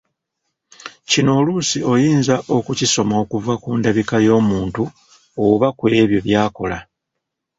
[1.09, 4.83] Kino oluusi oyinza okukisoma okuva ku ndabika y'omuntu
[5.47, 6.77] oba kw'ebyo by'akola.